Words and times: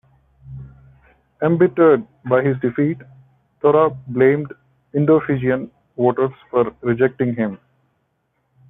Embittered 1.43 2.07
by 2.27 2.41
his 2.41 2.59
defeat, 2.59 2.97
Tora 3.61 3.91
blamed 3.91 4.51
Indo-Fijian 4.95 5.69
voters 5.95 6.31
for 6.49 6.75
rejecting 6.81 7.35
him. 7.35 7.59